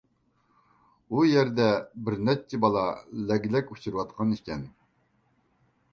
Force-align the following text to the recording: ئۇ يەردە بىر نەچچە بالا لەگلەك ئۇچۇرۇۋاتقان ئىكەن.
ئۇ 1.17 1.25
يەردە 1.31 1.67
بىر 2.07 2.17
نەچچە 2.29 2.61
بالا 2.65 2.87
لەگلەك 3.33 3.73
ئۇچۇرۇۋاتقان 3.77 4.37
ئىكەن. 4.39 4.65